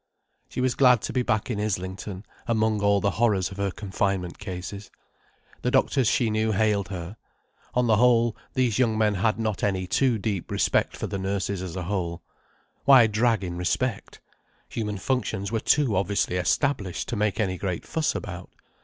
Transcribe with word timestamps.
She 0.49 0.61
was 0.61 0.73
glad 0.73 1.03
to 1.03 1.13
be 1.13 1.21
back 1.21 1.51
in 1.51 1.59
Islington, 1.61 2.25
among 2.47 2.81
all 2.81 3.01
the 3.01 3.11
horrors 3.21 3.51
of 3.51 3.57
her 3.57 3.69
confinement 3.69 4.39
cases. 4.39 4.89
The 5.61 5.69
doctors 5.69 6.07
she 6.07 6.31
knew 6.31 6.53
hailed 6.53 6.87
her. 6.87 7.17
On 7.75 7.85
the 7.85 7.97
whole, 7.97 8.35
these 8.55 8.79
young 8.79 8.97
men 8.97 9.13
had 9.13 9.37
not 9.37 9.61
any 9.61 9.85
too 9.85 10.17
deep 10.17 10.49
respect 10.49 10.97
for 10.97 11.05
the 11.05 11.19
nurses 11.19 11.61
as 11.61 11.75
a 11.75 11.83
whole. 11.83 12.23
Why 12.85 13.05
drag 13.05 13.43
in 13.43 13.57
respect? 13.57 14.19
Human 14.69 14.97
functions 14.97 15.51
were 15.51 15.59
too 15.59 15.95
obviously 15.95 16.35
established 16.37 17.07
to 17.09 17.15
make 17.15 17.39
any 17.39 17.59
great 17.59 17.85
fuss 17.85 18.15
about. 18.15 18.49